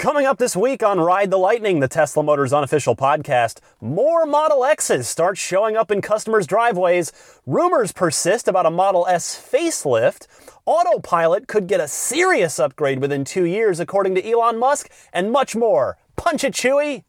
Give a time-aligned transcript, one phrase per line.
[0.00, 4.64] Coming up this week on Ride the Lightning, the Tesla Motors unofficial podcast, more Model
[4.64, 7.12] X's start showing up in customers' driveways.
[7.44, 10.26] Rumors persist about a Model S facelift.
[10.64, 15.54] Autopilot could get a serious upgrade within two years, according to Elon Musk, and much
[15.54, 15.98] more.
[16.16, 17.04] Punch it, Chewy!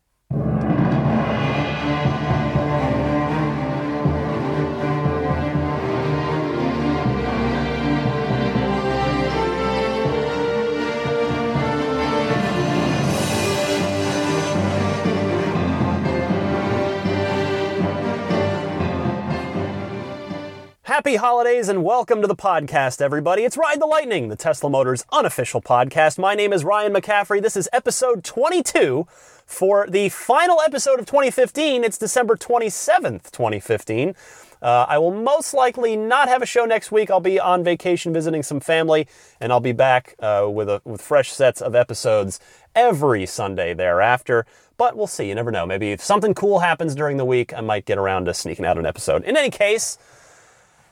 [20.91, 23.45] Happy holidays and welcome to the podcast, everybody.
[23.45, 26.19] It's Ride the Lightning, the Tesla Motors unofficial podcast.
[26.19, 27.41] My name is Ryan McCaffrey.
[27.41, 29.07] This is episode 22
[29.45, 31.85] for the final episode of 2015.
[31.85, 34.15] It's December 27th, 2015.
[34.61, 37.09] Uh, I will most likely not have a show next week.
[37.09, 39.07] I'll be on vacation visiting some family,
[39.39, 42.41] and I'll be back uh, with a, with fresh sets of episodes
[42.75, 44.45] every Sunday thereafter.
[44.75, 45.29] But we'll see.
[45.29, 45.65] You never know.
[45.65, 48.77] Maybe if something cool happens during the week, I might get around to sneaking out
[48.77, 49.23] an episode.
[49.23, 49.97] In any case.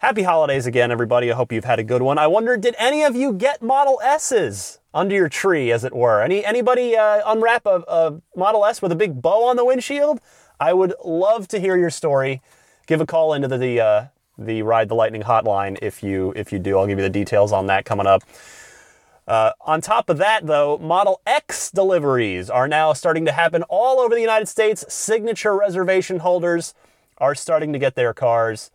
[0.01, 1.29] Happy holidays again, everybody.
[1.29, 2.17] I hope you've had a good one.
[2.17, 6.21] I wonder, did any of you get Model S's under your tree, as it were?
[6.21, 10.21] Any anybody uh, unwrap a, a Model S with a big bow on the windshield?
[10.57, 12.41] I would love to hear your story.
[12.87, 14.05] Give a call into the the, uh,
[14.37, 16.77] the Ride the Lightning hotline if you if you do.
[16.77, 18.23] I'll give you the details on that coming up.
[19.27, 23.99] Uh, on top of that, though, Model X deliveries are now starting to happen all
[23.99, 24.85] over the United States.
[24.87, 26.73] Signature reservation holders
[27.17, 28.71] are starting to get their cars.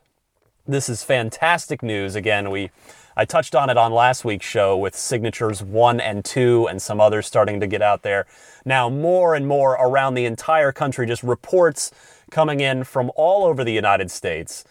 [0.67, 2.15] This is fantastic news.
[2.15, 2.71] Again, we
[3.19, 7.03] I touched on it on last week's show with signatures 1 and 2 and some
[7.03, 8.25] others starting to get out there.
[8.65, 11.91] Now more and more around the entire country just reports
[12.31, 14.65] coming in from all over the United States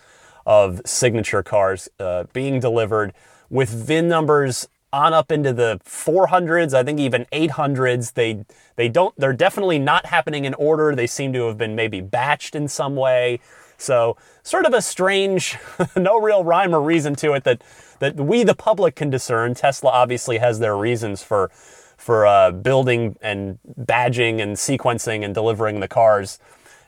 [0.47, 3.13] of signature cars uh, being delivered
[3.51, 8.13] with VIN numbers on up into the 400s, I think even 800s.
[8.13, 8.45] They
[8.77, 10.95] they don't they're definitely not happening in order.
[10.95, 13.39] They seem to have been maybe batched in some way.
[13.77, 15.57] So sort of a strange,
[15.95, 17.63] no real rhyme or reason to it that
[17.99, 19.53] that we the public can discern.
[19.53, 21.49] Tesla obviously has their reasons for
[21.97, 26.39] for uh, building and badging and sequencing and delivering the cars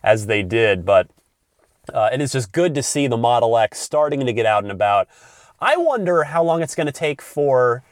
[0.04, 1.10] as they did, but
[1.94, 4.72] uh, it is just good to see the Model X starting to get out and
[4.72, 5.08] about.
[5.60, 7.84] I wonder how long it's going to take for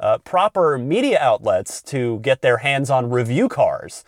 [0.00, 4.04] uh, proper media outlets to get their hands on review cars.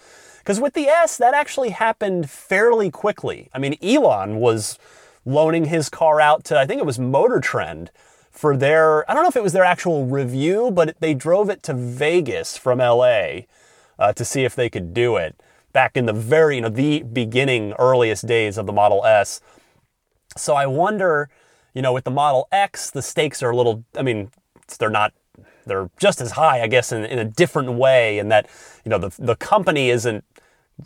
[0.50, 3.48] Because with the S, that actually happened fairly quickly.
[3.54, 4.80] I mean, Elon was
[5.24, 7.92] loaning his car out to, I think it was Motor Trend
[8.32, 11.62] for their, I don't know if it was their actual review, but they drove it
[11.62, 13.42] to Vegas from LA
[13.96, 15.40] uh, to see if they could do it
[15.72, 19.40] back in the very, you know, the beginning, earliest days of the Model S.
[20.36, 21.30] So I wonder,
[21.74, 24.32] you know, with the Model X, the stakes are a little, I mean,
[24.80, 25.12] they're not
[25.66, 28.48] they're just as high, I guess, in, in a different way, and that
[28.84, 30.24] you know the the company isn't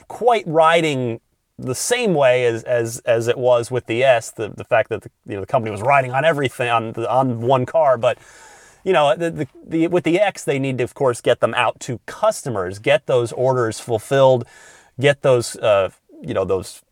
[0.09, 1.21] quite riding
[1.59, 4.31] the same way as as as it was with the S.
[4.31, 7.11] The the fact that the, you know the company was riding on everything on the,
[7.11, 8.19] on one car, but
[8.83, 11.55] you know the, the, the with the X they need to of course get them
[11.55, 14.45] out to customers, get those orders fulfilled,
[14.99, 15.91] get those uh,
[16.23, 16.83] you know those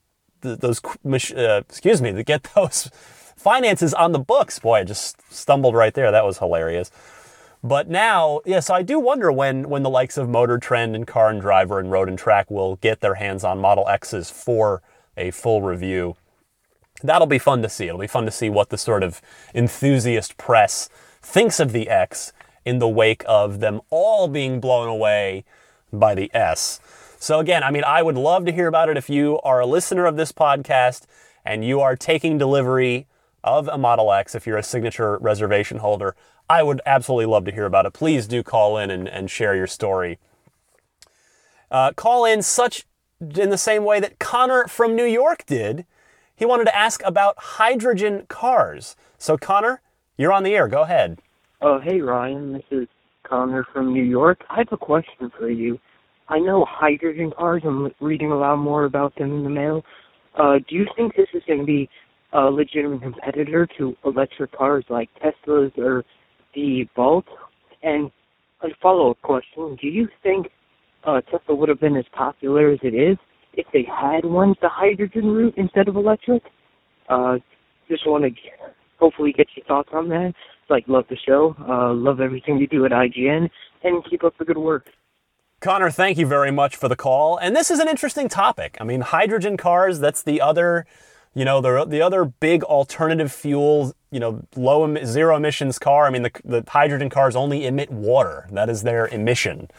[0.43, 2.91] those uh, excuse me, to get those
[3.37, 4.59] finances on the books.
[4.59, 6.11] Boy, I just stumbled right there.
[6.11, 6.91] That was hilarious.
[7.65, 11.29] But now, yes, I do wonder when when the likes of Motor Trend and Car
[11.31, 14.83] and Driver and Road and Track will get their hands on Model X's for
[15.17, 16.17] a full review.
[17.03, 17.87] That'll be fun to see.
[17.87, 19.21] It'll be fun to see what the sort of
[19.55, 20.89] enthusiast press
[21.21, 22.33] thinks of the X
[22.65, 25.45] in the wake of them all being blown away
[25.93, 26.81] by the S.
[27.19, 29.67] So again, I mean, I would love to hear about it if you are a
[29.67, 31.07] listener of this podcast
[31.45, 33.07] and you are taking delivery
[33.45, 36.17] of a Model X, if you're a signature reservation holder.
[36.49, 37.93] I would absolutely love to hear about it.
[37.93, 40.19] Please do call in and, and share your story.
[41.71, 42.87] Uh, call in such
[43.21, 45.87] in the same way that Connor from New York did.
[46.35, 48.97] He wanted to ask about hydrogen cars.
[49.17, 49.81] So, Connor,
[50.17, 50.69] you're on the air.
[50.69, 51.21] Go ahead.
[51.61, 52.53] Oh, hey, Ryan.
[52.55, 52.89] This is
[53.23, 54.41] Connor from New York.
[54.51, 55.79] I have a question for you.
[56.29, 57.63] I know hydrogen cars.
[57.65, 59.83] I'm reading a lot more about them in the mail.
[60.35, 61.89] Uh, do you think this is going to be
[62.33, 66.05] a legitimate competitor to electric cars like Teslas or
[66.55, 67.27] the Bolt?
[67.83, 68.11] And
[68.63, 70.49] a follow-up question: Do you think
[71.05, 73.19] uh, Tesla would have been as popular as it is
[73.55, 76.43] if they had went the hydrogen route instead of electric?
[77.09, 77.39] Uh,
[77.89, 78.31] just want to
[78.99, 80.33] hopefully get your thoughts on that.
[80.71, 83.51] Like, love the show, uh, love everything you do at IGN,
[83.83, 84.87] and keep up the good work.
[85.61, 87.37] Connor, thank you very much for the call.
[87.37, 88.77] And this is an interesting topic.
[88.81, 90.87] I mean, hydrogen cars, that's the other
[91.35, 96.11] you know, the, the other big alternative fuel, you know, low zero emissions car, I
[96.11, 98.47] mean, the, the hydrogen cars only emit water.
[98.51, 99.71] That is their emission.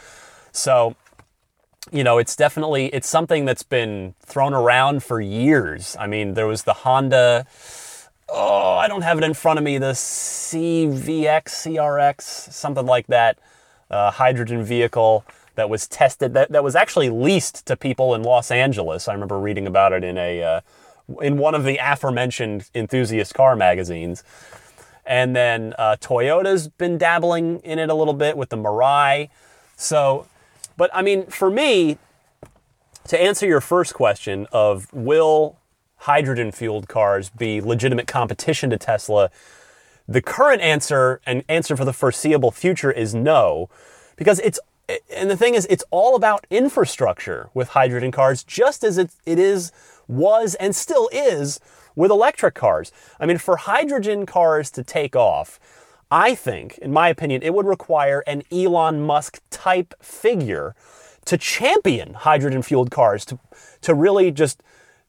[0.51, 0.95] So
[1.91, 5.97] you know, it's definitely it's something that's been thrown around for years.
[5.99, 7.45] I mean, there was the Honda.
[8.29, 9.77] Oh, I don't have it in front of me.
[9.77, 13.37] The CVX, CRX, something like that,
[13.91, 16.33] uh, hydrogen vehicle that was tested.
[16.33, 19.07] That that was actually leased to people in Los Angeles.
[19.07, 20.61] I remember reading about it in a uh,
[21.21, 24.23] in one of the aforementioned enthusiast car magazines.
[25.05, 29.29] And then uh, Toyota's been dabbling in it a little bit with the Mirai.
[29.75, 30.27] So
[30.77, 31.97] but I mean, for me,
[33.07, 35.57] to answer your first question of will
[35.97, 39.29] hydrogen fueled cars be legitimate competition to Tesla,
[40.07, 43.69] the current answer and answer for the foreseeable future is no,
[44.15, 44.59] because it's
[45.15, 49.39] and the thing is, it's all about infrastructure with hydrogen cars, just as it, it
[49.39, 49.71] is,
[50.07, 51.59] was, and still is
[51.95, 52.91] with electric cars.
[53.19, 55.59] I mean, for hydrogen cars to take off,
[56.11, 60.75] I think, in my opinion, it would require an Elon Musk type figure
[61.25, 63.39] to champion hydrogen fueled cars, to,
[63.81, 64.61] to really just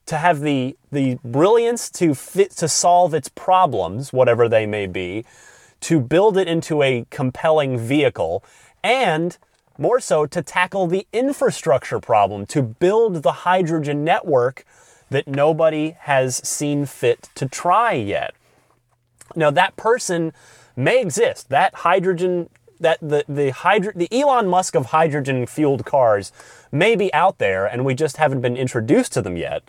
[0.06, 5.25] to have the, the brilliance to fit, to solve its problems, whatever they may be,
[5.81, 8.44] to build it into a compelling vehicle,
[8.82, 9.38] and
[9.79, 14.65] more so to tackle the infrastructure problem, to build the hydrogen network
[15.11, 18.35] that nobody has seen fit to try yet.
[19.37, 20.32] Now, that person
[20.76, 21.49] may exist.
[21.50, 22.49] That hydrogen,
[22.81, 26.32] that the the hydro, the Elon Musk of hydrogen fueled cars
[26.73, 29.62] may be out there, and we just haven't been introduced to them yet.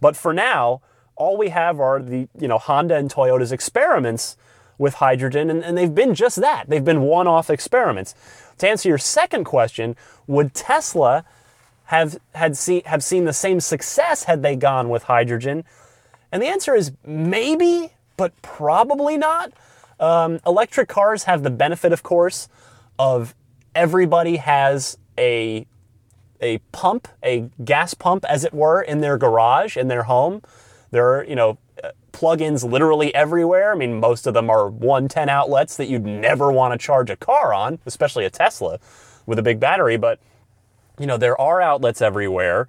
[0.00, 0.80] But for now,
[1.16, 4.36] all we have are the you know Honda and Toyota's experiments
[4.78, 6.68] with hydrogen, and, and they've been just that.
[6.68, 8.14] They've been one-off experiments.
[8.58, 11.24] To answer your second question, would Tesla
[11.84, 15.64] have had see, have seen the same success had they gone with hydrogen?
[16.32, 19.52] And the answer is maybe, but probably not.
[20.00, 22.48] Um, electric cars have the benefit, of course,
[22.98, 23.34] of
[23.74, 25.66] everybody has a
[26.40, 30.42] a pump, a gas pump, as it were, in their garage, in their home.
[30.90, 31.58] There are, you know,
[32.14, 33.72] plugins literally everywhere.
[33.72, 37.16] I mean, most of them are 110 outlets that you'd never want to charge a
[37.16, 38.78] car on, especially a Tesla
[39.26, 39.98] with a big battery.
[39.98, 40.20] But,
[40.98, 42.68] you know, there are outlets everywhere.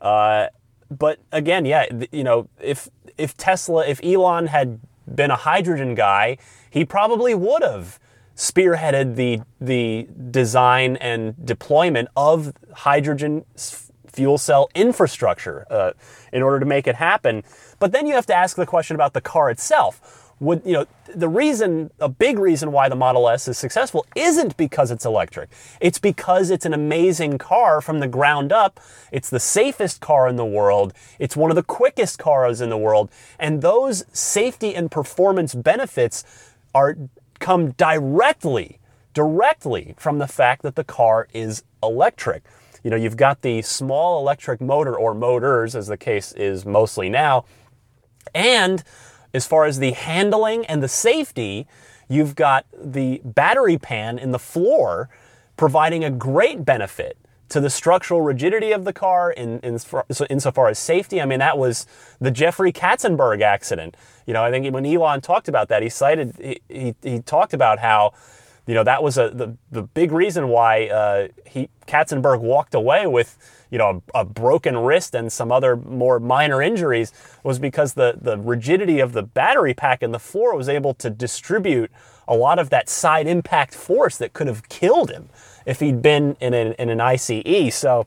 [0.00, 0.46] Uh,
[0.90, 2.88] but again, yeah, you know, if
[3.18, 4.80] if Tesla, if Elon had
[5.14, 6.38] been a hydrogen guy,
[6.70, 7.98] he probably would have
[8.34, 13.44] spearheaded the the design and deployment of hydrogen
[14.06, 15.92] fuel cell infrastructure uh,
[16.32, 17.42] in order to make it happen.
[17.78, 20.86] But then you have to ask the question about the car itself would you know
[21.14, 25.48] the reason a big reason why the Model S is successful isn't because it's electric.
[25.80, 28.78] It's because it's an amazing car from the ground up.
[29.10, 30.92] It's the safest car in the world.
[31.18, 33.10] It's one of the quickest cars in the world.
[33.38, 36.24] And those safety and performance benefits
[36.74, 36.96] are
[37.38, 38.78] come directly
[39.14, 42.44] directly from the fact that the car is electric.
[42.84, 47.08] You know, you've got the small electric motor or motors as the case is mostly
[47.08, 47.44] now
[48.34, 48.82] and
[49.34, 51.66] as far as the handling and the safety,
[52.08, 55.08] you've got the battery pan in the floor
[55.56, 57.18] providing a great benefit
[57.48, 61.20] to the structural rigidity of the car in, in, so insofar as safety.
[61.20, 61.86] I mean, that was
[62.20, 63.96] the Jeffrey Katzenberg accident.
[64.26, 67.54] You know, I think when Elon talked about that, he cited, he, he, he talked
[67.54, 68.12] about how,
[68.68, 73.06] you know, that was a, the, the big reason why uh, he, Katzenberg walked away
[73.06, 73.38] with,
[73.70, 77.10] you know, a, a, broken wrist and some other more minor injuries
[77.42, 81.08] was because the, the rigidity of the battery pack in the floor was able to
[81.08, 81.90] distribute
[82.28, 85.30] a lot of that side impact force that could have killed him
[85.64, 87.74] if he'd been in an, in an ICE.
[87.74, 88.06] So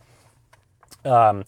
[1.03, 1.43] um,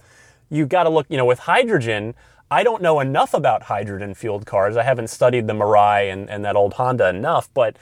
[0.49, 2.15] you got to look, you know, with hydrogen,
[2.49, 4.75] I don't know enough about hydrogen fueled cars.
[4.75, 7.77] I haven't studied the Mirai and, and that old Honda enough, but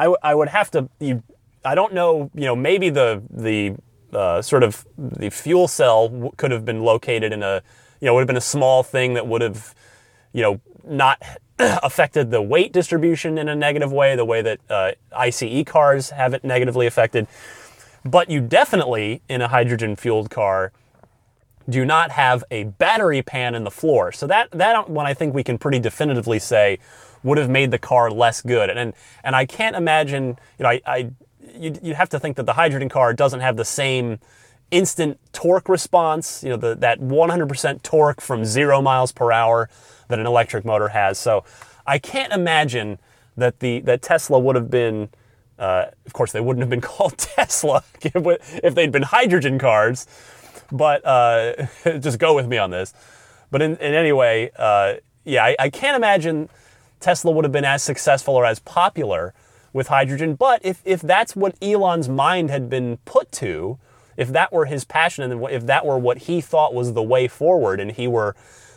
[0.00, 1.22] I, w- I would have to, you,
[1.62, 3.76] I don't know, you know, maybe the, the
[4.16, 7.62] uh, sort of the fuel cell w- could have been located in a,
[8.00, 9.74] you know, would have been a small thing that would have,
[10.32, 11.22] you know, not
[11.58, 16.32] affected the weight distribution in a negative way, the way that uh, ICE cars have
[16.32, 17.26] it negatively affected.
[18.02, 20.72] But you definitely, in a hydrogen fueled car,
[21.68, 24.12] do not have a battery pan in the floor.
[24.12, 26.78] So that, that one I think we can pretty definitively say
[27.22, 28.70] would have made the car less good.
[28.70, 31.10] And, and I can't imagine, you know, I, I
[31.54, 34.18] you you have to think that the hydrogen car doesn't have the same
[34.70, 39.68] instant torque response, you know, the, that 100% torque from zero miles per hour
[40.08, 41.18] that an electric motor has.
[41.18, 41.44] So
[41.86, 42.98] I can't imagine
[43.36, 45.08] that the that Tesla would have been.
[45.58, 50.06] Uh, of course, they wouldn't have been called Tesla if they'd been hydrogen cars.
[50.72, 51.66] But uh,
[51.98, 52.94] just go with me on this.
[53.50, 56.48] But in, in any way, uh, yeah, I, I can't imagine
[57.00, 59.34] Tesla would have been as successful or as popular
[59.72, 60.34] with hydrogen.
[60.34, 63.78] But if, if that's what Elon's mind had been put to,
[64.16, 67.26] if that were his passion and if that were what he thought was the way
[67.26, 68.36] forward and he were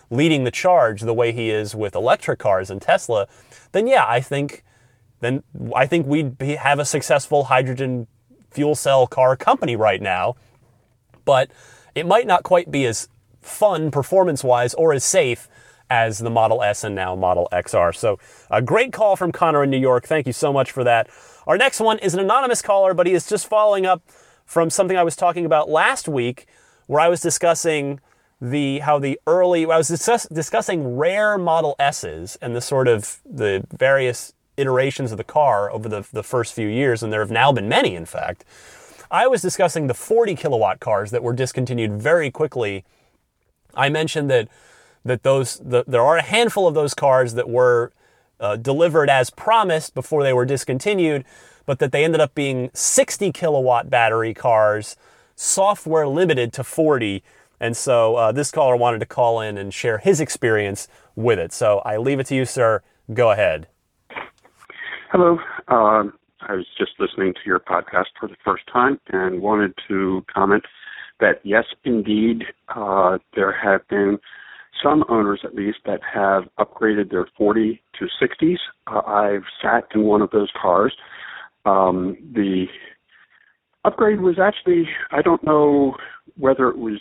[0.09, 3.27] leading the charge the way he is with electric cars and Tesla,
[3.71, 4.63] then yeah, I think
[5.19, 5.43] then
[5.75, 8.07] I think we'd be, have a successful hydrogen
[8.51, 10.35] fuel cell car company right now.
[11.25, 11.51] But
[11.95, 13.09] it might not quite be as
[13.41, 15.47] fun performance wise or as safe
[15.93, 17.95] as the Model S and now Model XR.
[17.95, 18.17] So
[18.49, 20.07] a great call from Connor in New York.
[20.07, 21.07] Thank you so much for that.
[21.45, 24.01] Our next one is an anonymous caller, but he is just following up
[24.43, 26.47] from something I was talking about last week
[26.87, 27.99] where I was discussing
[28.41, 33.21] the how the early I was discuss, discussing rare Model S's and the sort of
[33.23, 37.31] the various iterations of the car over the, the first few years, and there have
[37.31, 38.43] now been many, in fact.
[39.11, 42.83] I was discussing the 40 kilowatt cars that were discontinued very quickly.
[43.75, 44.47] I mentioned that
[45.05, 47.91] that those the, there are a handful of those cars that were
[48.39, 51.23] uh, delivered as promised before they were discontinued,
[51.65, 54.95] but that they ended up being 60 kilowatt battery cars,
[55.35, 57.23] software limited to 40.
[57.59, 61.53] And so uh, this caller wanted to call in and share his experience with it.
[61.53, 62.81] So I leave it to you, sir.
[63.13, 63.67] Go ahead.
[65.11, 65.37] Hello.
[65.67, 66.03] Uh,
[66.41, 70.65] I was just listening to your podcast for the first time and wanted to comment
[71.19, 72.43] that yes, indeed,
[72.75, 74.19] uh, there have been
[74.83, 78.57] some owners at least that have upgraded their 40 to 60s.
[78.87, 80.93] Uh, I've sat in one of those cars.
[81.65, 82.65] Um, the
[83.85, 85.95] upgrade was actually, I don't know
[86.37, 86.99] whether it was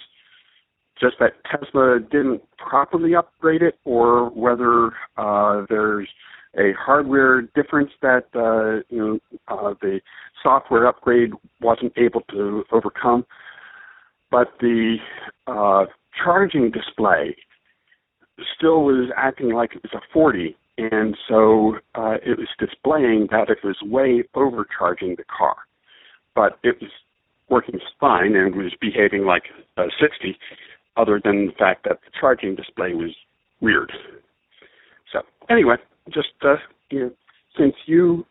[1.00, 6.08] just that Tesla didn't properly upgrade it or whether uh, there's
[6.56, 10.00] a hardware difference that uh, you know uh, the
[10.42, 13.24] software upgrade wasn't able to overcome.
[14.30, 14.96] But the
[15.46, 15.86] uh,
[16.22, 17.36] charging display
[18.56, 23.50] still was acting like it was a 40, and so uh, it was displaying that
[23.50, 25.56] it was way overcharging the car.
[26.34, 26.90] But it was
[27.48, 29.44] working fine and was behaving like
[29.76, 30.38] a 60,
[30.96, 33.14] other than the fact that the charging display was
[33.60, 33.92] weird.
[35.12, 35.20] So
[35.50, 35.76] anyway,
[36.08, 36.56] just uh,
[36.90, 37.10] you know,
[37.58, 38.26] since you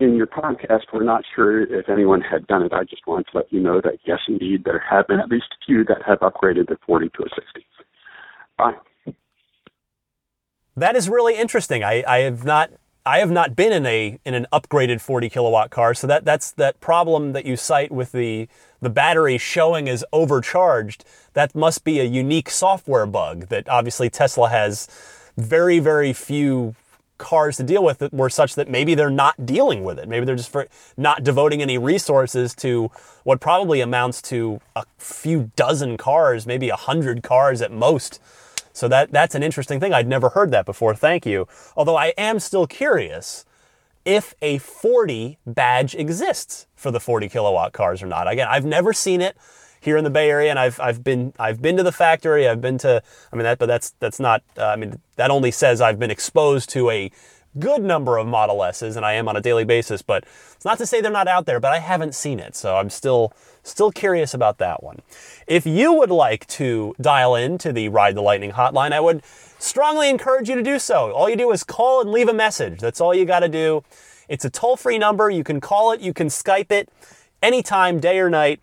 [0.00, 3.38] in your podcast were not sure if anyone had done it, I just wanted to
[3.38, 6.20] let you know that yes, indeed, there have been at least a few that have
[6.20, 7.66] upgraded the 40 to a 60.
[8.58, 8.72] Bye.
[10.76, 11.82] That is really interesting.
[11.82, 12.70] I, I have not
[13.06, 16.50] I have not been in a in an upgraded 40 kilowatt car, so that that's
[16.52, 18.48] that problem that you cite with the
[18.82, 21.04] the battery showing as overcharged.
[21.32, 24.88] That must be a unique software bug that obviously Tesla has
[25.36, 26.74] very very few
[27.16, 30.06] cars to deal with that were such that maybe they're not dealing with it.
[30.06, 30.54] Maybe they're just
[30.98, 32.90] not devoting any resources to
[33.24, 38.20] what probably amounts to a few dozen cars, maybe a hundred cars at most
[38.76, 39.94] so that that's an interesting thing.
[39.94, 40.94] I'd never heard that before.
[40.94, 41.48] Thank you.
[41.76, 43.46] Although I am still curious
[44.04, 48.30] if a 40 badge exists for the 40 kilowatt cars or not.
[48.30, 49.34] Again, I've never seen it
[49.80, 52.46] here in the Bay Area, and I've I've been I've been to the factory.
[52.46, 53.02] I've been to
[53.32, 54.42] I mean that, but that's that's not.
[54.58, 57.10] Uh, I mean that only says I've been exposed to a
[57.58, 60.02] good number of Model S's, and I am on a daily basis.
[60.02, 62.76] But it's not to say they're not out there, but I haven't seen it, so
[62.76, 63.32] I'm still
[63.62, 65.00] still curious about that one.
[65.46, 69.24] If you would like to dial in to the Ride the Lightning hotline, I would
[69.58, 71.10] strongly encourage you to do so.
[71.12, 72.78] All you do is call and leave a message.
[72.80, 73.82] That's all you got to do.
[74.28, 75.30] It's a toll free number.
[75.30, 76.88] You can call it, you can Skype it
[77.42, 78.60] anytime, day or night.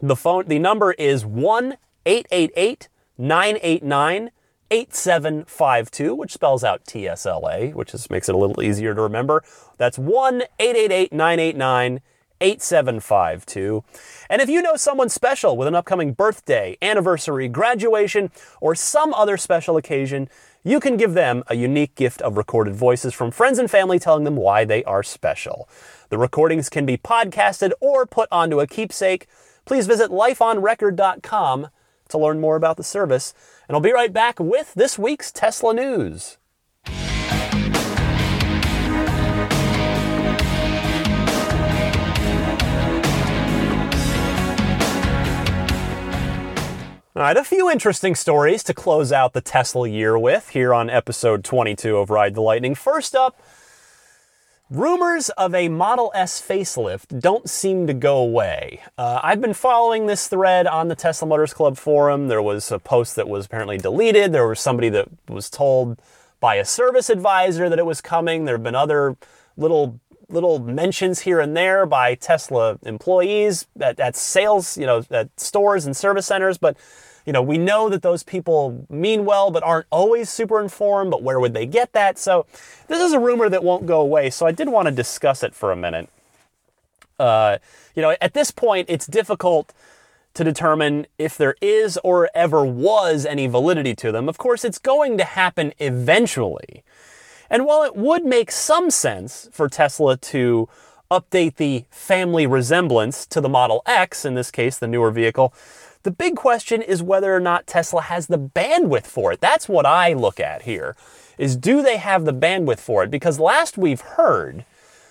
[0.00, 4.30] The phone, the number is 1 888 989
[4.70, 9.42] 8752, which spells out TSLA, which just makes it a little easier to remember.
[9.78, 12.00] That's 1 888 989
[12.40, 13.84] 8752.
[14.28, 18.30] And if you know someone special with an upcoming birthday, anniversary, graduation,
[18.60, 20.28] or some other special occasion,
[20.62, 24.24] you can give them a unique gift of recorded voices from friends and family telling
[24.24, 25.68] them why they are special.
[26.08, 29.26] The recordings can be podcasted or put onto a keepsake.
[29.64, 31.68] Please visit lifeonrecord.com
[32.08, 33.34] to learn more about the service.
[33.68, 36.38] And I'll be right back with this week's Tesla news.
[47.16, 50.90] All right, a few interesting stories to close out the Tesla year with here on
[50.90, 52.74] episode 22 of Ride the Lightning.
[52.74, 53.40] First up,
[54.70, 58.80] rumors of a Model S facelift don't seem to go away.
[58.98, 62.28] Uh, I've been following this thread on the Tesla Motors Club forum.
[62.28, 64.32] There was a post that was apparently deleted.
[64.32, 66.00] There was somebody that was told
[66.40, 68.44] by a service advisor that it was coming.
[68.44, 69.16] There have been other
[69.56, 75.28] little little mentions here and there by Tesla employees at, at sales, you know, at
[75.38, 76.76] stores and service centers, but
[77.26, 81.22] you know, we know that those people mean well but aren't always super informed, but
[81.22, 82.18] where would they get that?
[82.18, 82.46] So
[82.86, 84.30] this is a rumor that won't go away.
[84.30, 86.08] So I did want to discuss it for a minute.
[87.18, 87.58] Uh,
[87.94, 89.74] you know, at this point, it's difficult
[90.34, 94.28] to determine if there is or ever was any validity to them.
[94.28, 96.84] Of course, it's going to happen eventually.
[97.48, 100.68] And while it would make some sense for Tesla to
[101.10, 105.54] update the family resemblance to the Model X, in this case, the newer vehicle,
[106.06, 109.40] the big question is whether or not Tesla has the bandwidth for it.
[109.40, 110.94] That's what I look at here.
[111.36, 113.10] Is do they have the bandwidth for it?
[113.10, 114.64] Because last we've heard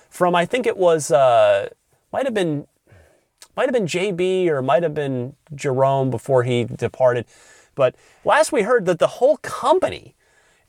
[0.10, 1.68] from I think it was uh,
[2.14, 2.66] might have been
[3.58, 7.26] might have been JB or might have been Jerome before he departed,
[7.76, 10.16] but last we heard that the whole company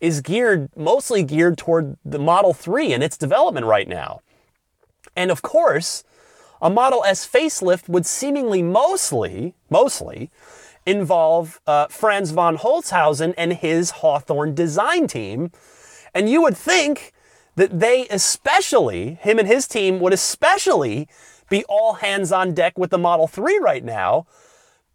[0.01, 4.23] is geared mostly geared toward the Model 3 and its development right now.
[5.15, 6.03] And of course,
[6.61, 10.31] a Model S facelift would seemingly mostly, mostly
[10.87, 15.51] involve uh, Franz von Holzhausen and his Hawthorne design team.
[16.15, 17.13] And you would think
[17.57, 21.09] that they especially, him and his team would especially
[21.51, 24.27] be all hands on deck with the Model 3 right now,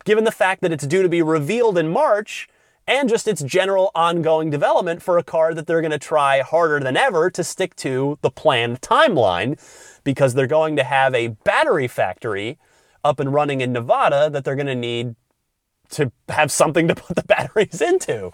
[0.06, 2.48] given the fact that it's due to be revealed in March
[2.88, 6.80] and just its general ongoing development for a car that they're going to try harder
[6.80, 9.60] than ever to stick to the planned timeline
[10.04, 12.58] because they're going to have a battery factory
[13.04, 15.16] up and running in Nevada that they're going to need
[15.92, 18.32] to have something to put the batteries into.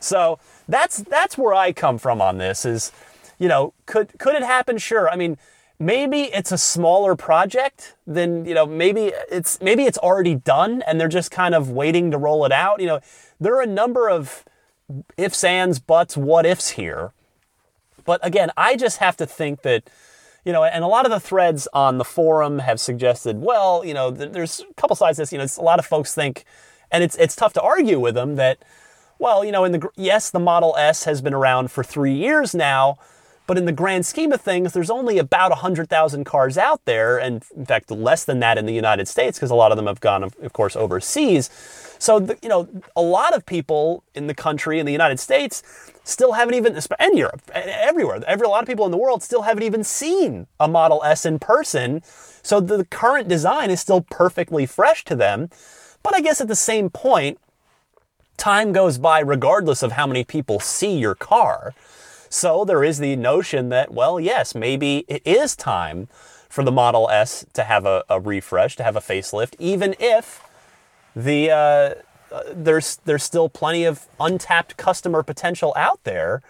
[0.00, 0.38] So
[0.68, 2.92] that's that's where I come from on this is,
[3.38, 4.78] you know, could could it happen?
[4.78, 5.10] Sure.
[5.10, 5.38] I mean,
[5.78, 11.00] maybe it's a smaller project than, you know, maybe it's maybe it's already done and
[11.00, 12.80] they're just kind of waiting to roll it out.
[12.80, 13.00] You know,
[13.40, 14.44] there are a number of
[15.16, 17.12] ifs, ands, buts, what ifs here.
[18.04, 19.90] But again, I just have to think that
[20.44, 23.94] you know, and a lot of the threads on the forum have suggested, well, you
[23.94, 25.32] know, there's a couple sides to this.
[25.32, 26.44] You know, a lot of folks think,
[26.90, 28.58] and it's it's tough to argue with them that,
[29.18, 32.54] well, you know, in the yes, the Model S has been around for three years
[32.54, 32.98] now,
[33.48, 37.42] but in the grand scheme of things, there's only about 100,000 cars out there, and
[37.56, 40.00] in fact, less than that in the United States, because a lot of them have
[40.00, 41.48] gone, of course, overseas.
[41.98, 45.62] So, the, you know, a lot of people in the country, in the United States,
[46.08, 49.42] still haven't even, and Europe, everywhere, every, a lot of people in the world still
[49.42, 52.02] haven't even seen a Model S in person.
[52.42, 55.50] So the current design is still perfectly fresh to them.
[56.02, 57.38] But I guess at the same point,
[58.38, 61.74] time goes by regardless of how many people see your car.
[62.30, 66.08] So there is the notion that, well, yes, maybe it is time
[66.48, 70.42] for the Model S to have a, a refresh, to have a facelift, even if
[71.14, 71.94] the uh,
[72.32, 76.42] uh, there's there's still plenty of untapped customer potential out there.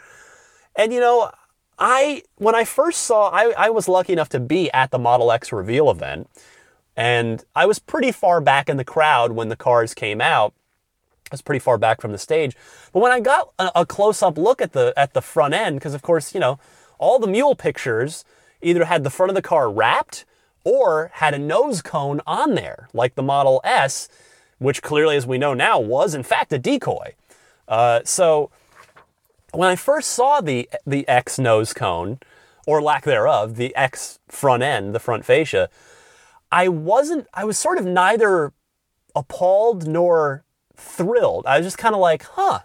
[0.77, 1.31] And you know,
[1.79, 5.33] I when I first saw I, I was lucky enough to be at the Model
[5.33, 6.29] X reveal event.
[6.97, 10.53] And I was pretty far back in the crowd when the cars came out.
[11.31, 12.57] I was pretty far back from the stage.
[12.93, 15.95] But when I got a, a close-up look at the at the front end, because
[15.95, 16.59] of course, you know,
[16.99, 18.25] all the mule pictures
[18.63, 20.25] either had the front of the car wrapped
[20.65, 24.09] or had a nose cone on there, like the Model S
[24.59, 27.15] which clearly, as we know now, was in fact a decoy.
[27.67, 28.51] Uh, so
[29.53, 32.19] when I first saw the the X nose cone,
[32.67, 35.71] or lack thereof, the X front end, the front fascia,
[36.53, 37.27] I wasn't.
[37.33, 38.53] I was sort of neither
[39.15, 40.45] appalled nor
[40.77, 41.47] thrilled.
[41.47, 42.61] I was just kind of like, huh,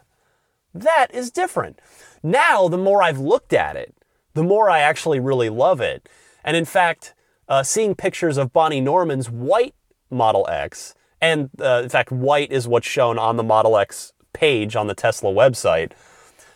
[0.74, 1.80] that is different.
[2.22, 3.96] Now, the more I've looked at it,
[4.34, 6.08] the more I actually really love it.
[6.44, 7.14] And in fact,
[7.48, 9.76] uh, seeing pictures of Bonnie Norman's white
[10.10, 14.76] Model X and uh, in fact, white is what's shown on the Model X page
[14.76, 15.94] on the Tesla website.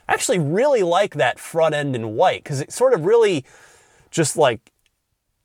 [0.10, 3.46] I actually really like that front end in white because it sort of really
[4.12, 4.74] just like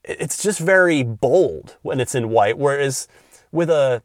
[0.03, 2.59] it's just very bold when it's in white.
[2.59, 3.07] Whereas
[3.53, 4.03] with a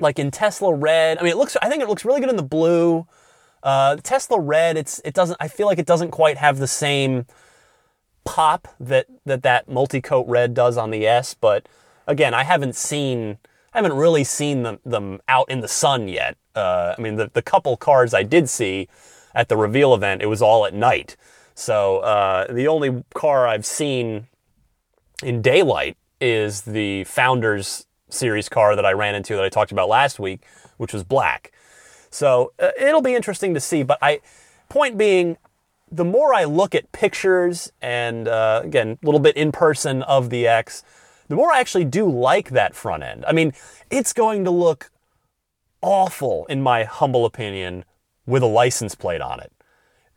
[0.00, 1.56] like in Tesla red, I mean, it looks.
[1.62, 3.06] I think it looks really good in the blue.
[3.62, 5.36] Uh, Tesla red, it's it doesn't.
[5.38, 7.26] I feel like it doesn't quite have the same
[8.24, 11.32] pop that that that multi coat red does on the S.
[11.34, 11.68] But
[12.08, 13.38] again, I haven't seen
[13.76, 16.38] I haven't really seen them, them out in the sun yet.
[16.54, 18.88] Uh, I mean, the, the couple cars I did see
[19.34, 21.14] at the reveal event, it was all at night.
[21.54, 24.28] So uh, the only car I've seen
[25.22, 29.90] in daylight is the Founders Series car that I ran into that I talked about
[29.90, 30.46] last week,
[30.78, 31.52] which was black.
[32.08, 33.82] So uh, it'll be interesting to see.
[33.82, 34.20] But I,
[34.70, 35.36] point being,
[35.92, 40.30] the more I look at pictures and uh, again, a little bit in person of
[40.30, 40.82] the X,
[41.28, 43.24] the more I actually do like that front end.
[43.26, 43.52] I mean,
[43.90, 44.90] it's going to look
[45.82, 47.84] awful, in my humble opinion,
[48.26, 49.52] with a license plate on it.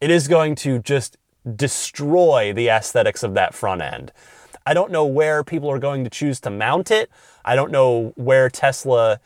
[0.02, 1.18] It is going to just
[1.56, 4.12] destroy the aesthetics of that front end.
[4.66, 7.10] I don't know where people are going to choose to mount it.
[7.44, 9.20] I don't know where Tesla,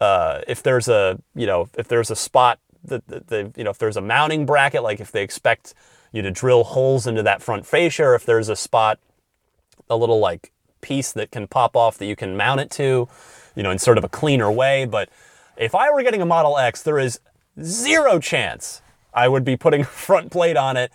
[0.00, 3.78] uh, if there's a, you know, if there's a spot that, the, you know, if
[3.78, 5.74] there's a mounting bracket, like if they expect
[6.12, 8.98] you to drill holes into that front fascia, or if there's a spot,
[9.90, 13.08] a little like piece that can pop off that you can mount it to.
[13.54, 14.84] you know, in sort of a cleaner way.
[14.84, 15.08] But
[15.56, 17.18] if I were getting a Model X, there is
[17.60, 20.92] zero chance I would be putting a front plate on it.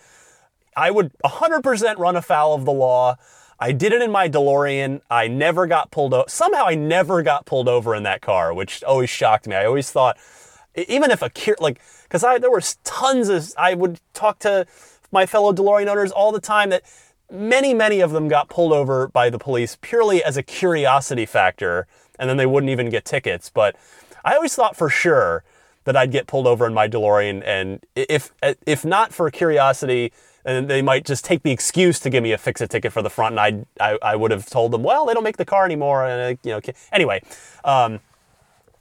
[0.75, 3.17] I would 100% run afoul of the law.
[3.59, 5.01] I did it in my DeLorean.
[5.09, 6.25] I never got pulled over.
[6.27, 9.55] Somehow I never got pulled over in that car, which always shocked me.
[9.55, 10.17] I always thought,
[10.75, 14.65] even if a like, because I there were tons of I would talk to
[15.11, 16.83] my fellow DeLorean owners all the time that
[17.31, 21.87] many many of them got pulled over by the police purely as a curiosity factor,
[22.19, 23.49] and then they wouldn't even get tickets.
[23.49, 23.75] But
[24.23, 25.43] I always thought for sure
[25.85, 28.31] that I'd get pulled over in my DeLorean, and if
[28.65, 30.11] if not for curiosity
[30.45, 33.01] and they might just take the excuse to give me a fix a ticket for
[33.01, 35.45] the front, and I, I, I would have told them, well, they don't make the
[35.45, 36.59] car anymore, and you know,
[36.91, 37.21] anyway,
[37.63, 37.99] um,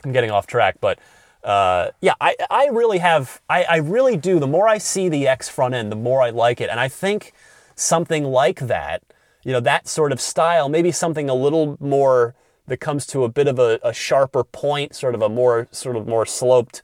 [0.04, 0.98] I'm getting off track, but
[1.44, 4.38] uh, yeah, I, I really have, I, I really do.
[4.38, 6.88] The more I see the X front end, the more I like it, and I
[6.88, 7.32] think
[7.82, 9.02] something like that,
[9.42, 12.34] you know, that sort of style, maybe something a little more
[12.66, 15.96] that comes to a bit of a, a sharper point, sort of a more sort
[15.96, 16.80] of more sloped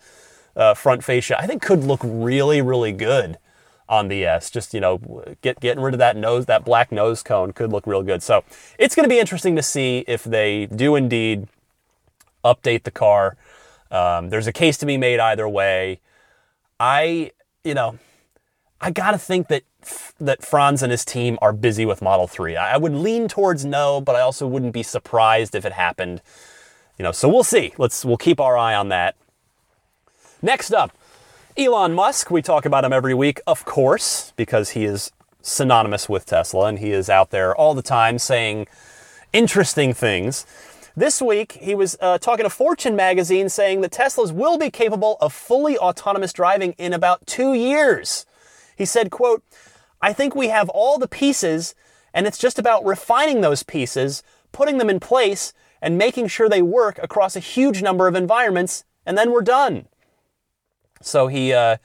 [0.56, 3.38] uh, front fascia, I think could look really, really good
[3.88, 4.50] on the S.
[4.50, 4.98] Just you know,
[5.40, 8.22] get getting rid of that nose, that black nose cone could look real good.
[8.22, 8.44] So
[8.78, 11.46] it's going to be interesting to see if they do indeed
[12.44, 13.37] update the car.
[13.90, 16.00] Um, there's a case to be made either way.
[16.78, 17.32] I,
[17.64, 17.98] you know,
[18.80, 19.62] I got to think that
[20.20, 22.56] that Franz and his team are busy with Model 3.
[22.56, 26.20] I would lean towards no, but I also wouldn't be surprised if it happened.
[26.98, 27.72] You know, so we'll see.
[27.78, 29.16] Let's we'll keep our eye on that.
[30.42, 30.92] Next up,
[31.56, 35.10] Elon Musk, we talk about him every week, of course, because he is
[35.42, 38.66] synonymous with Tesla and he is out there all the time saying
[39.32, 40.46] interesting things.
[40.96, 45.16] This week, he was uh, talking to Fortune magazine saying that Teslas will be capable
[45.20, 48.26] of fully autonomous driving in about two years.
[48.78, 49.42] He said, quote,
[50.00, 51.74] I think we have all the pieces
[52.18, 56.62] and it's just about refining those pieces, putting them in place, and making sure they
[56.62, 59.86] work across a huge number of environments, and then we're done.
[61.00, 61.76] So he uh,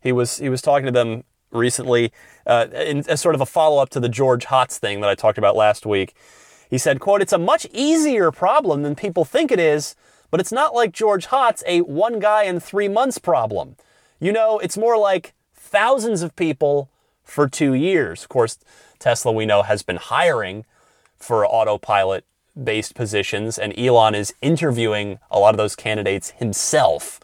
[0.00, 2.12] he was he was talking to them recently
[2.46, 5.14] uh, in, as sort of a follow up to the George Hotz thing that I
[5.14, 6.14] talked about last week.
[6.68, 9.94] He said, "quote It's a much easier problem than people think it is,
[10.32, 13.76] but it's not like George Hotz, a one guy in three months problem.
[14.18, 15.34] You know, it's more like
[15.66, 16.88] thousands of people
[17.24, 18.22] for two years.
[18.22, 18.58] Of course,
[18.98, 20.64] Tesla we know has been hiring
[21.18, 22.24] for autopilot."
[22.56, 27.20] Based positions, and Elon is interviewing a lot of those candidates himself.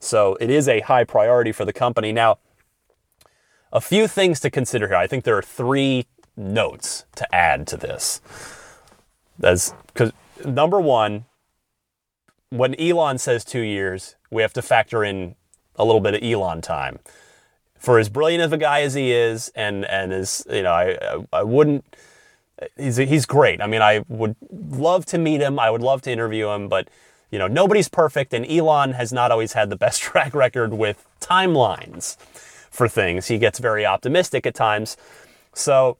[0.00, 2.10] So it is a high priority for the company.
[2.10, 2.38] Now,
[3.70, 4.96] a few things to consider here.
[4.96, 6.06] I think there are three
[6.38, 8.22] notes to add to this.
[9.38, 11.26] That's because number one,
[12.48, 15.36] when Elon says two years, we have to factor in
[15.76, 16.98] a little bit of Elon time.
[17.82, 20.96] For as brilliant of a guy as he is, and and as you know, I
[21.32, 21.84] I wouldn't.
[22.76, 23.60] He's he's great.
[23.60, 25.58] I mean, I would love to meet him.
[25.58, 26.88] I would love to interview him, but
[27.32, 31.04] you know, nobody's perfect, and Elon has not always had the best track record with
[31.20, 32.16] timelines
[32.70, 33.26] for things.
[33.26, 34.96] He gets very optimistic at times.
[35.52, 35.96] So,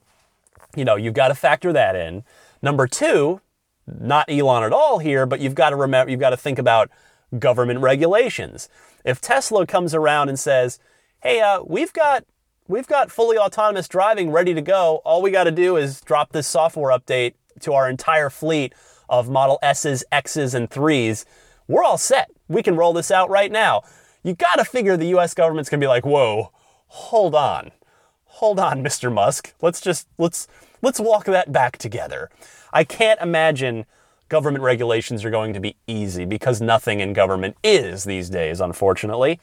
[0.77, 2.23] you know, you've got to factor that in.
[2.62, 3.40] Number two,
[3.87, 6.90] not Elon at all here, but you've got to remember, you've got to think about
[7.38, 8.68] government regulations.
[9.05, 10.79] If Tesla comes around and says,
[11.23, 12.25] "Hey, uh, we've got
[12.67, 15.01] we've got fully autonomous driving ready to go.
[15.05, 18.75] All we got to do is drop this software update to our entire fleet
[19.09, 21.25] of Model S's, X's, and 3s,
[21.69, 22.31] we're all set.
[22.49, 23.83] We can roll this out right now.
[24.25, 26.51] You got to figure the US government's to be like, "Whoa,
[26.89, 27.71] hold on.
[28.25, 29.13] Hold on, Mr.
[29.13, 29.55] Musk.
[29.63, 30.49] Let's just let's
[30.81, 32.31] let's walk that back together."
[32.73, 33.87] I can't imagine
[34.29, 39.39] government regulations are going to be easy because nothing in government is these days, unfortunately.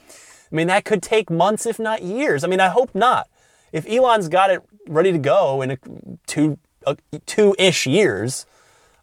[0.52, 2.44] I mean, that could take months, if not years.
[2.44, 3.30] I mean, I hope not.
[3.72, 5.78] If Elon's got it ready to go in a
[6.26, 6.58] two,
[6.88, 8.46] uh, two-ish years,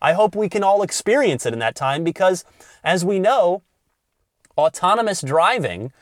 [0.03, 2.45] I hope we can all experience it in that time because,
[2.83, 3.63] as we know,
[4.59, 5.93] autonomous driving,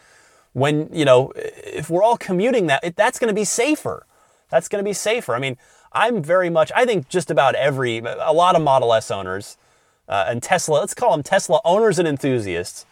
[0.52, 4.06] when, you know, if we're all commuting that, it, that's going to be safer.
[4.50, 5.34] That's going to be safer.
[5.34, 5.58] I mean,
[5.92, 9.56] I'm very much, I think just about every, a lot of Model S owners
[10.08, 12.86] uh, and Tesla, let's call them Tesla owners and enthusiasts,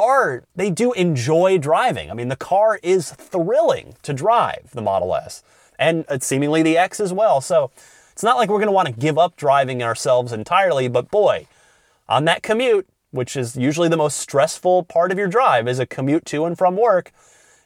[0.00, 2.10] are, they do enjoy driving.
[2.10, 5.42] I mean, the car is thrilling to drive, the Model S,
[5.78, 7.40] and uh, seemingly the X as well.
[7.40, 7.70] So,
[8.12, 11.46] it's not like we're going to want to give up driving ourselves entirely, but boy,
[12.08, 15.86] on that commute, which is usually the most stressful part of your drive, is a
[15.86, 17.12] commute to and from work,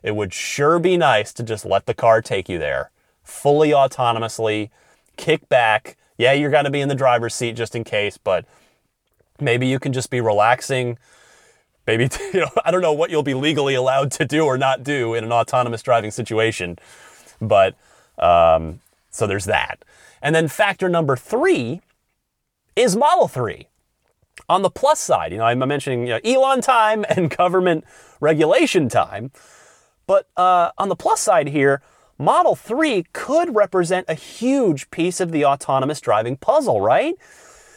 [0.03, 2.91] it would sure be nice to just let the car take you there
[3.25, 4.71] fully autonomously,
[5.17, 5.97] kick back.
[6.19, 8.45] Yeah, you're going to be in the driver's seat just in case, but
[9.41, 10.99] maybe you can just be relaxing.
[11.87, 14.83] Maybe, you know, I don't know what you'll be legally allowed to do or not
[14.83, 16.79] do in an autonomous driving situation,
[17.41, 17.75] but
[18.19, 19.85] um, so there's that.
[20.23, 21.83] And then factor number three
[22.77, 23.69] is Model 3.
[24.49, 27.85] On the plus side, you know, I'm mentioning you know, Elon time and government
[28.21, 29.31] regulation time.
[30.07, 31.83] But uh, on the plus side here,
[32.19, 37.15] Model 3 could represent a huge piece of the autonomous driving puzzle, right?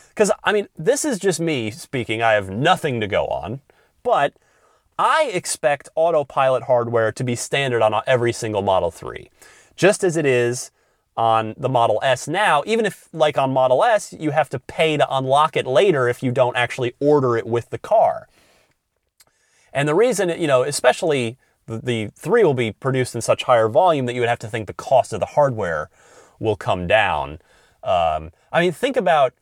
[0.10, 2.22] Because, I mean, this is just me speaking.
[2.22, 3.62] I have nothing to go on.
[4.08, 4.36] But
[4.98, 9.30] I expect autopilot hardware to be standard on every single Model 3,
[9.76, 10.72] just as it is
[11.18, 14.96] on the Model S now, even if, like on Model S, you have to pay
[14.96, 18.30] to unlock it later if you don't actually order it with the car.
[19.74, 23.68] And the reason, you know, especially the, the 3 will be produced in such higher
[23.68, 25.90] volume that you would have to think the cost of the hardware
[26.40, 27.40] will come down.
[27.84, 29.34] Um, I mean, think about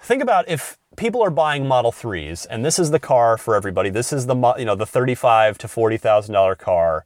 [0.00, 3.90] think about if people are buying Model 3s, and this is the car for everybody.
[3.90, 7.04] This is the you know the thirty-five to forty thousand dollar car.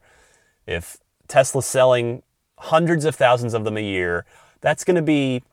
[0.65, 2.23] If Tesla's selling
[2.63, 4.25] hundreds of thousands of them a year.
[4.61, 5.43] That's going to be,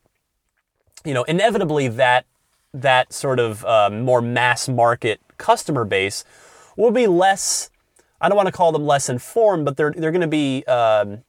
[1.04, 2.24] you know, inevitably that
[2.72, 6.24] that sort of uh, more mass market customer base
[6.76, 7.70] will be less.
[8.20, 10.64] I don't want to call them less informed, but they're they're going to be.
[10.64, 11.24] Um,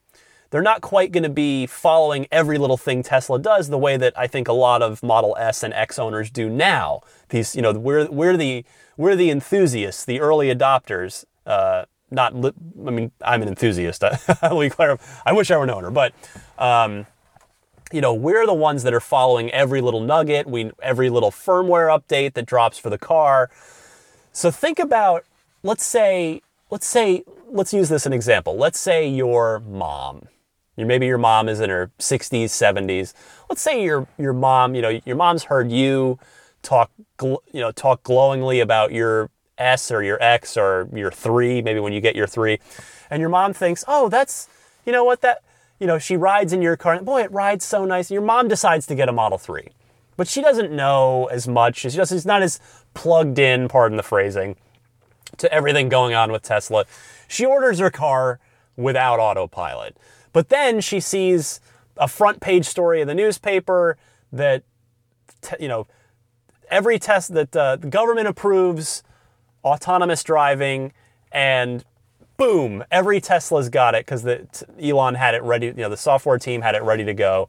[0.52, 4.16] they're not quite going to be following every little thing Tesla does the way that
[4.16, 7.00] I think a lot of Model S and X owners do now.
[7.30, 8.64] These, you know, we're we're the
[8.96, 12.52] we're the enthusiasts, the early adopters, uh, not, li-
[12.86, 14.04] I mean, I'm an enthusiast.
[14.42, 16.12] I wish I were an owner, but,
[16.58, 17.06] um,
[17.90, 21.88] you know, we're the ones that are following every little nugget, we, every little firmware
[21.88, 23.50] update that drops for the car.
[24.32, 25.24] So think about,
[25.62, 28.56] let's say, let's say, let's use this as an example.
[28.56, 30.28] Let's say your mom,
[30.86, 33.14] maybe your mom is in her 60s, 70s.
[33.48, 36.18] Let's say your your mom, you know, your mom's heard you
[36.62, 36.90] talk,
[37.20, 41.92] you know, talk glowingly about your S or your X or your three, maybe when
[41.92, 42.58] you get your three,
[43.10, 44.48] and your mom thinks, oh, that's,
[44.86, 45.42] you know what, that,
[45.78, 48.10] you know, she rides in your car, and boy, it rides so nice.
[48.10, 49.68] And your mom decides to get a Model 3,
[50.16, 51.78] but she doesn't know as much.
[51.78, 52.60] She just, she's not as
[52.94, 54.56] plugged in, pardon the phrasing,
[55.38, 56.86] to everything going on with Tesla.
[57.28, 58.40] She orders her car
[58.76, 59.96] without autopilot.
[60.32, 61.60] But then she sees
[61.96, 63.96] a front page story of the newspaper
[64.32, 64.62] that,
[65.60, 65.86] you know,
[66.70, 69.02] every test that uh, the government approves
[69.64, 70.92] autonomous driving,
[71.30, 71.84] and
[72.36, 74.26] boom, every Tesla's got it because
[74.80, 75.66] Elon had it ready.
[75.66, 77.48] You know, the software team had it ready to go,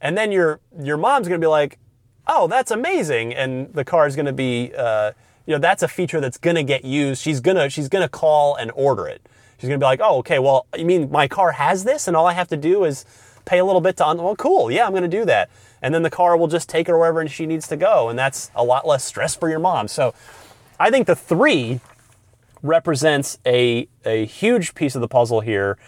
[0.00, 1.78] and then your your mom's gonna be like,
[2.26, 5.12] "Oh, that's amazing!" and the car is gonna be, uh,
[5.46, 7.22] you know, that's a feature that's gonna get used.
[7.22, 9.22] She's gonna she's gonna call and order it.
[9.58, 12.26] She's gonna be like, "Oh, okay, well, you mean my car has this, and all
[12.26, 13.04] I have to do is
[13.44, 15.50] pay a little bit to un- well, cool, yeah, I'm gonna do that."
[15.82, 18.50] And then the car will just take her wherever she needs to go, and that's
[18.54, 19.88] a lot less stress for your mom.
[19.88, 20.14] So
[20.80, 21.80] I think the three
[22.62, 25.78] represents a, a huge piece of the puzzle here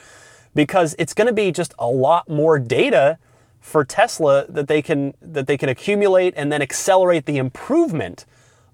[0.54, 3.18] because it's going to be just a lot more data
[3.61, 8.24] for Tesla that they can that they can accumulate and then accelerate the improvement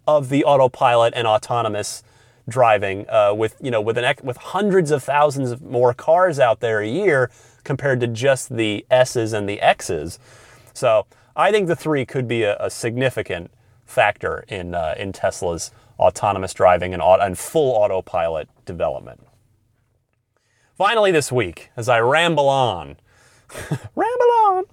[0.06, 2.04] of the autopilot and autonomous
[2.48, 6.60] driving uh, with you know with an with hundreds of thousands of more cars out
[6.60, 7.30] there a year
[7.64, 10.18] compared to just the S's and the X's.
[10.72, 13.50] So I think the three could be a, a significant
[13.84, 19.26] factor in uh, in Tesla's autonomous driving and, auto, and full autopilot development.
[20.76, 22.96] Finally, this week, as I ramble on,
[23.94, 24.64] ramble on,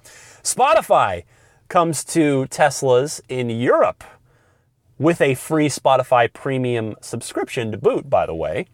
[0.44, 1.24] Spotify
[1.70, 4.04] comes to Teslas in Europe
[5.04, 8.68] with a free Spotify premium subscription to boot, by the way.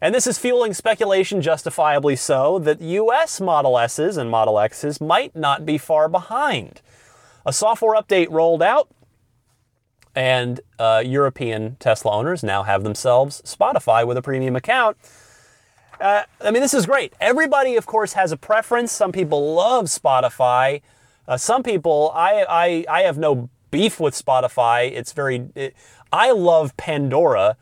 [0.00, 5.34] And this is fueling speculation, justifiably so, that US Model S's and Model X's might
[5.34, 6.82] not be far behind.
[7.46, 8.88] A software update rolled out
[10.14, 14.96] and uh, European Tesla owners now have themselves Spotify with a premium account.
[16.00, 17.12] Uh, I mean, this is great.
[17.20, 18.90] Everybody, of course, has a preference.
[18.90, 20.82] Some people love Spotify.
[21.28, 24.90] Uh, some people, I, I, I have no beef with Spotify.
[24.90, 25.74] It's very, it,
[26.12, 27.56] I love Pandora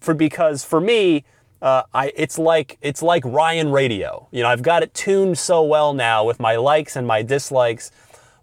[0.00, 1.24] for because for me,
[1.60, 4.28] uh, I, it's like it's like Ryan Radio.
[4.30, 7.90] You know, I've got it tuned so well now with my likes and my dislikes,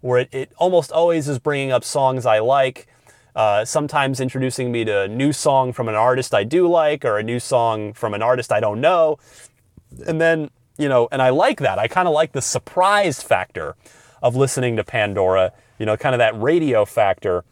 [0.02, 2.86] where it, it almost always is bringing up songs I like
[3.36, 7.18] uh, sometimes introducing me to a new song from an artist I do like or
[7.18, 9.18] a new song from an artist I don't know.
[10.06, 11.78] And then, you know, and I like that.
[11.78, 13.76] I kind of like the surprise factor
[14.22, 17.44] of listening to Pandora, you know, kind of that radio factor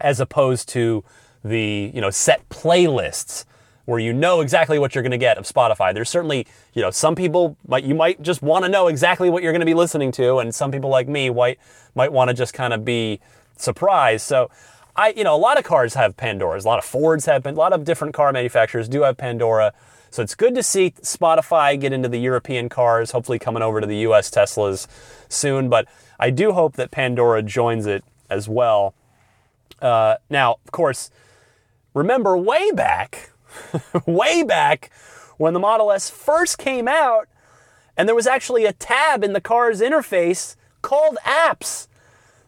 [0.00, 1.04] as opposed to
[1.44, 3.44] the, you know, set playlists
[3.84, 5.92] where you know exactly what you're going to get of Spotify.
[5.92, 9.42] There's certainly, you know, some people might you might just want to know exactly what
[9.42, 11.58] you're going to be listening to, and some people like me might
[11.94, 13.20] might want to just kind of be
[13.56, 14.26] surprised.
[14.26, 14.50] So
[14.96, 16.64] I, you know, a lot of cars have Pandoras.
[16.64, 19.72] A lot of Fords have, a lot of different car manufacturers do have Pandora.
[20.10, 23.86] So it's good to see Spotify get into the European cars, hopefully coming over to
[23.86, 24.86] the US Teslas
[25.28, 25.68] soon.
[25.68, 28.94] But I do hope that Pandora joins it as well.
[29.80, 31.10] Uh, now, of course,
[31.92, 33.32] remember way back,
[34.06, 34.90] way back
[35.36, 37.28] when the Model S first came out,
[37.96, 41.88] and there was actually a tab in the car's interface called Apps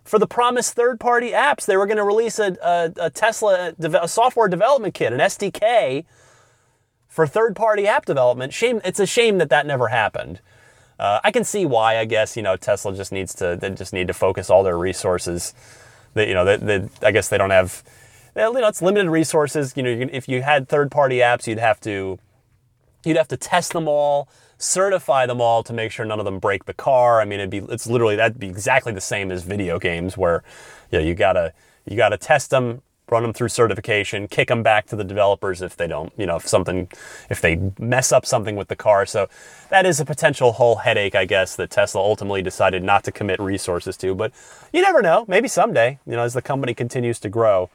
[0.06, 1.66] for the promised third-party apps.
[1.66, 6.04] They were going to release a, a, a Tesla a software development kit, an SDK
[7.08, 8.52] for third-party app development.
[8.52, 8.80] Shame.
[8.84, 10.40] It's a shame that that never happened.
[10.98, 11.98] Uh, I can see why.
[11.98, 13.56] I guess you know Tesla just needs to.
[13.60, 15.54] They just need to focus all their resources.
[16.14, 17.82] That you know, they, I guess they don't have.
[18.34, 19.74] You know, it's limited resources.
[19.76, 22.18] You know, if you had third-party apps, you'd have to.
[23.04, 24.28] You'd have to test them all
[24.58, 27.20] certify them all to make sure none of them break the car.
[27.20, 30.42] I mean, it'd be it's literally that'd be exactly the same as video games where
[30.90, 31.52] you know, you gotta
[31.84, 35.76] you gotta test them, run them through certification, kick them back to the developers if
[35.76, 36.88] they don't, you know, if something
[37.30, 39.06] if they mess up something with the car.
[39.06, 39.28] So
[39.70, 43.40] that is a potential whole headache, I guess, that Tesla ultimately decided not to commit
[43.40, 44.14] resources to.
[44.14, 44.32] But
[44.72, 45.24] you never know.
[45.28, 47.70] Maybe someday, you know, as the company continues to grow.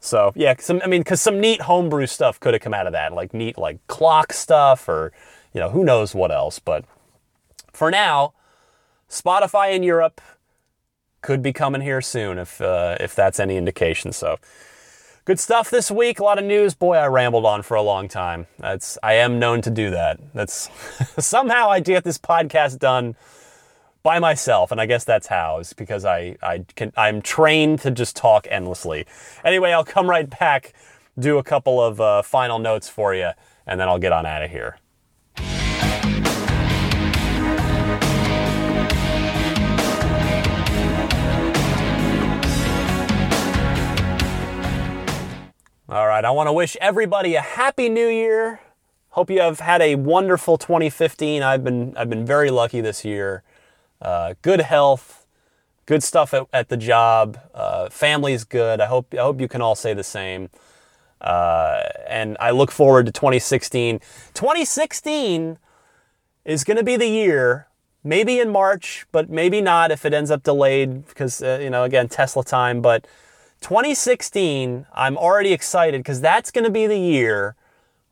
[0.00, 2.92] So yeah, some I mean, because some neat homebrew stuff could have come out of
[2.92, 5.12] that, like neat like clock stuff or
[5.54, 6.58] you know, who knows what else.
[6.58, 6.84] But
[7.72, 8.34] for now,
[9.08, 10.20] Spotify in Europe
[11.22, 14.12] could be coming here soon if uh, if that's any indication.
[14.12, 14.38] So
[15.24, 16.18] good stuff this week.
[16.18, 16.74] A lot of news.
[16.74, 18.46] Boy, I rambled on for a long time.
[18.58, 20.20] That's I am known to do that.
[20.34, 20.68] That's
[21.24, 23.16] somehow I get this podcast done
[24.02, 27.90] by myself, and I guess that's how is because I I can I'm trained to
[27.90, 29.06] just talk endlessly.
[29.44, 30.74] Anyway, I'll come right back,
[31.18, 33.30] do a couple of uh, final notes for you,
[33.66, 34.76] and then I'll get on out of here.
[45.92, 48.60] All right, I want to wish everybody a happy new year.
[49.10, 51.42] Hope you have had a wonderful 2015.
[51.42, 53.42] I've been I've been very lucky this year.
[54.00, 55.26] Uh, good health,
[55.84, 57.38] good stuff at, at the job.
[57.52, 58.80] Uh, family's good.
[58.80, 60.48] I hope I hope you can all say the same.
[61.20, 63.98] Uh, and I look forward to 2016.
[64.32, 65.58] 2016
[66.46, 67.66] is going to be the year.
[68.02, 71.84] Maybe in March, but maybe not if it ends up delayed because uh, you know
[71.84, 72.80] again Tesla time.
[72.80, 73.06] But
[73.62, 77.54] 2016, I'm already excited because that's going to be the year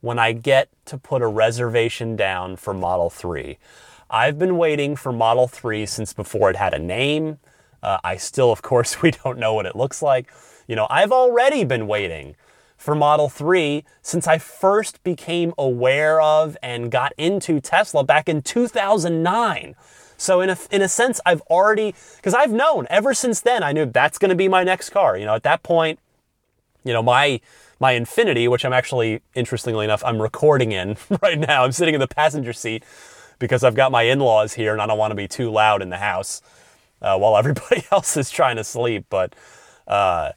[0.01, 3.59] when I get to put a reservation down for Model 3.
[4.09, 7.39] I've been waiting for Model 3 since before it had a name.
[7.83, 10.31] Uh, I still, of course, we don't know what it looks like.
[10.69, 12.37] You know, I've already been waiting
[12.77, 18.41] for Model 3 since I first became aware of and got into Tesla back in
[18.41, 19.75] 2009.
[20.21, 23.73] So in a, in a sense, I've already, because I've known ever since then, I
[23.73, 25.17] knew that's going to be my next car.
[25.17, 25.99] You know, at that point,
[26.85, 27.41] you know, my,
[27.81, 31.65] my Infiniti, which I'm actually, interestingly enough, I'm recording in right now.
[31.65, 32.85] I'm sitting in the passenger seat
[33.39, 35.89] because I've got my in-laws here and I don't want to be too loud in
[35.89, 36.43] the house
[37.01, 39.07] uh, while everybody else is trying to sleep.
[39.09, 39.35] But,
[39.87, 40.33] uh,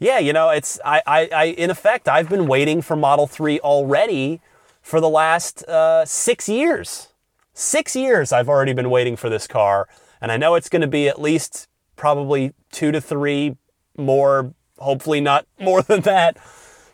[0.00, 3.60] yeah, you know, it's, I, I, I, in effect, I've been waiting for Model 3
[3.60, 4.40] already
[4.82, 7.11] for the last uh, six years.
[7.54, 9.88] Six years I've already been waiting for this car,
[10.20, 13.56] and I know it's going to be at least probably two to three
[13.96, 16.38] more, hopefully not more than that.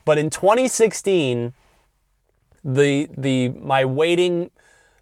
[0.04, 1.52] But in 2016,
[2.64, 4.50] the the my waiting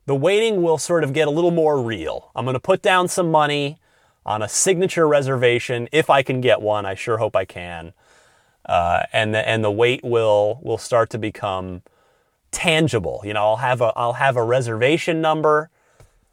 [0.06, 2.30] the waiting will sort of get a little more real.
[2.36, 3.78] I'm going to put down some money
[4.24, 6.86] on a signature reservation if I can get one.
[6.86, 7.92] I sure hope I can.
[8.64, 11.82] Uh, and the and the wait will will start to become
[12.56, 13.20] tangible.
[13.22, 15.68] You know, I'll have a I'll have a reservation number.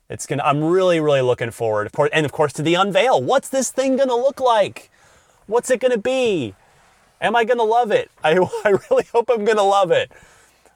[0.10, 0.44] It's gonna.
[0.44, 3.22] I'm really really looking forward, of course, and of course to the unveil.
[3.22, 4.90] What's this thing gonna look like?
[5.48, 6.56] What's it gonna be?
[7.20, 8.10] Am I gonna love it?
[8.24, 10.12] I I really hope I'm gonna love it.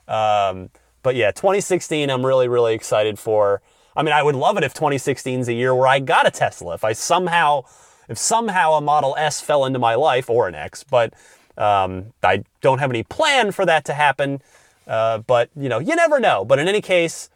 [0.08, 0.70] Um,
[1.02, 3.62] but yeah, 2016, I'm really really excited for.
[3.96, 6.32] I mean, I would love it if 2016 is a year where I got a
[6.32, 6.76] Tesla.
[6.76, 7.64] If I somehow,
[8.08, 11.14] if somehow a Model S fell into my life or an X, but
[11.58, 14.42] um, I don't have any plan for that to happen.
[14.88, 16.46] Uh, but you know, you never know.
[16.46, 17.30] But in any case,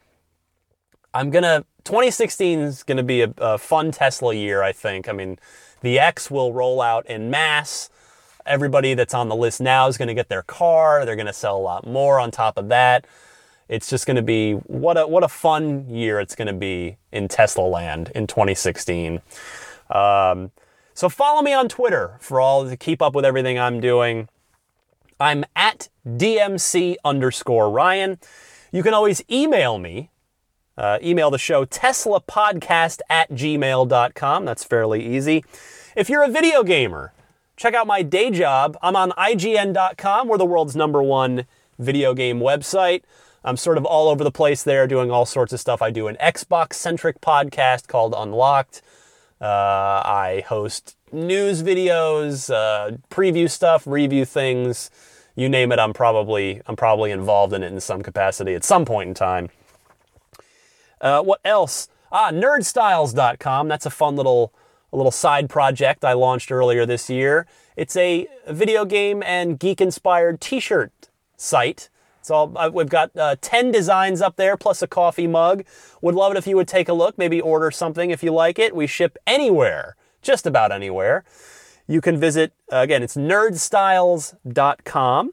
[1.13, 4.63] I'm gonna 2016 is gonna be a, a fun Tesla year.
[4.63, 5.09] I think.
[5.09, 5.37] I mean,
[5.81, 7.89] the X will roll out in mass.
[8.45, 11.05] Everybody that's on the list now is to get their car.
[11.05, 13.05] They're to sell a lot more on top of that.
[13.69, 17.63] It's just to be what a what a fun year it's to be in Tesla
[17.63, 19.21] land in 2016.
[19.89, 20.51] Um,
[20.93, 24.27] so follow me on Twitter for all to keep up with everything I'm doing.
[25.21, 28.17] I'm at DMC underscore Ryan.
[28.71, 30.09] You can always email me.
[30.75, 34.45] Uh, email the show teslapodcast at gmail.com.
[34.45, 35.45] That's fairly easy.
[35.95, 37.13] If you're a video gamer,
[37.55, 38.77] check out my day job.
[38.81, 40.27] I'm on IGN.com.
[40.27, 41.45] We're the world's number one
[41.77, 43.03] video game website.
[43.43, 45.83] I'm sort of all over the place there doing all sorts of stuff.
[45.83, 48.81] I do an Xbox centric podcast called Unlocked.
[49.39, 54.89] Uh, I host news videos, uh, preview stuff, review things,
[55.35, 55.79] you name it.
[55.79, 59.49] I'm probably I'm probably involved in it in some capacity at some point in time.
[60.99, 61.89] Uh, what else?
[62.11, 63.67] Ah, nerdstyles.com.
[63.67, 64.53] That's a fun little
[64.93, 67.47] a little side project I launched earlier this year.
[67.75, 71.89] It's a video game and geek inspired T-shirt site.
[72.29, 75.63] All uh, we've got uh, ten designs up there plus a coffee mug.
[76.01, 77.17] Would love it if you would take a look.
[77.17, 78.75] Maybe order something if you like it.
[78.75, 81.23] We ship anywhere, just about anywhere.
[81.91, 83.03] You can visit again.
[83.03, 85.31] It's nerdstyles.com.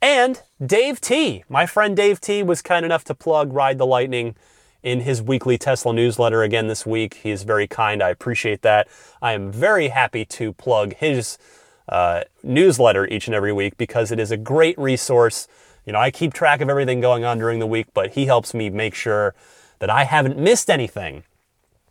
[0.00, 4.34] And Dave T, my friend Dave T, was kind enough to plug Ride the Lightning
[4.82, 7.20] in his weekly Tesla newsletter again this week.
[7.22, 8.02] He is very kind.
[8.02, 8.88] I appreciate that.
[9.20, 11.36] I am very happy to plug his
[11.90, 15.46] uh, newsletter each and every week because it is a great resource.
[15.84, 18.54] You know, I keep track of everything going on during the week, but he helps
[18.54, 19.34] me make sure
[19.78, 21.24] that I haven't missed anything.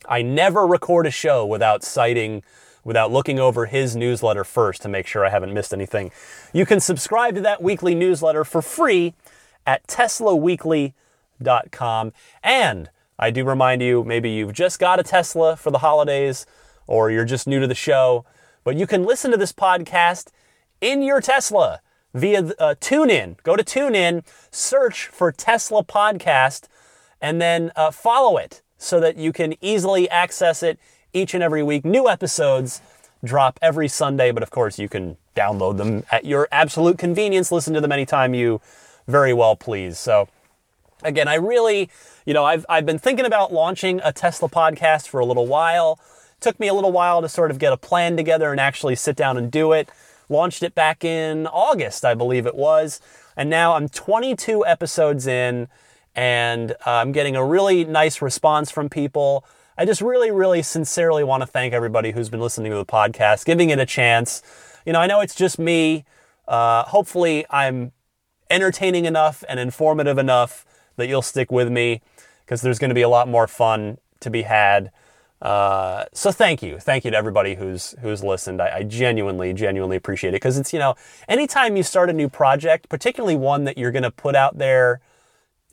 [0.10, 2.42] I never record a show without citing,
[2.84, 6.12] without looking over his newsletter first to make sure I haven't missed anything.
[6.54, 9.14] You can subscribe to that weekly newsletter for free
[9.66, 12.14] at teslaweekly.com
[12.44, 16.46] And I do remind you, maybe you've just got a Tesla for the holidays
[16.88, 18.26] or you're just new to the show,
[18.64, 20.30] but you can listen to this podcast
[20.82, 21.82] in your Tesla
[22.14, 23.42] via uh, TuneIn.
[23.44, 26.68] Go to TuneIn, search for Tesla Podcast,
[27.22, 30.80] and then uh, follow it so that you can easily access it
[31.14, 31.86] each and every week.
[31.86, 32.82] New episodes
[33.24, 37.52] drop every Sunday, but of course you can download them at your absolute convenience.
[37.52, 38.62] Listen to them anytime you
[39.08, 39.98] very well please.
[39.98, 40.28] So
[41.04, 41.90] Again, I really,
[42.26, 46.00] you know, I've, I've been thinking about launching a Tesla podcast for a little while.
[46.38, 48.96] It took me a little while to sort of get a plan together and actually
[48.96, 49.90] sit down and do it.
[50.30, 53.02] Launched it back in August, I believe it was.
[53.36, 55.68] And now I'm 22 episodes in
[56.16, 59.44] and uh, I'm getting a really nice response from people.
[59.82, 63.46] I just really, really sincerely want to thank everybody who's been listening to the podcast,
[63.46, 64.44] giving it a chance.
[64.86, 66.06] You know, I know it's just me.
[66.48, 67.92] Uh, hopefully, I'm
[68.52, 70.68] entertaining enough and informative enough
[70.98, 72.04] that you'll stick with me
[72.46, 74.92] because there's going to be a lot more fun to be had.
[75.42, 78.62] Uh, so thank you, thank you to everybody who's who's listened.
[78.62, 80.94] I, I genuinely, genuinely appreciate it because it's you know
[81.28, 85.02] anytime you start a new project, particularly one that you're going to put out there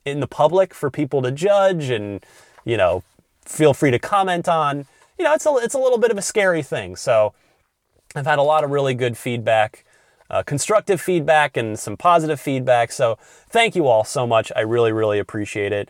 [0.06, 2.24] in the public for people to judge and
[2.64, 3.02] you know
[3.48, 4.86] feel free to comment on.
[5.18, 6.96] You know, it's a it's a little bit of a scary thing.
[6.96, 7.34] So
[8.14, 9.84] I've had a lot of really good feedback
[10.30, 12.92] uh, constructive feedback and some positive feedback.
[12.92, 13.18] So
[13.48, 14.52] thank you all so much.
[14.54, 15.88] I really, really appreciate it.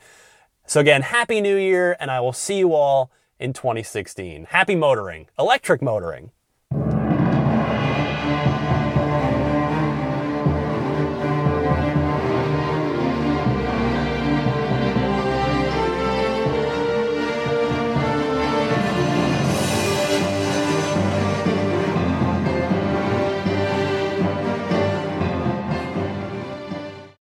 [0.66, 4.46] So again, happy new year, and I will see you all in 2016.
[4.50, 6.30] Happy motoring, electric motoring.